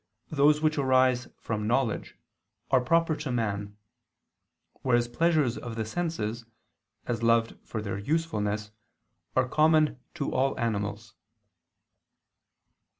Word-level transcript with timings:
those 0.31 0.61
which 0.61 0.79
arise 0.79 1.27
from 1.37 1.67
knowledge, 1.67 2.17
are 2.71 2.81
proper 2.81 3.15
to 3.15 3.31
man: 3.31 3.77
whereas 4.81 5.07
pleasures 5.07 5.59
of 5.59 5.75
the 5.75 5.85
senses, 5.85 6.43
as 7.05 7.21
loved 7.21 7.55
for 7.63 7.83
their 7.83 7.99
usefulness, 7.99 8.71
are 9.35 9.47
common 9.47 9.99
to 10.15 10.33
all 10.33 10.59
animals. 10.59 11.13